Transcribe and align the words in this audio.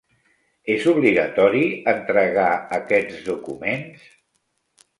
És 0.75 0.87
obligatori 0.93 1.61
entregar 1.93 2.47
aquests 2.81 3.23
documents? 3.29 4.11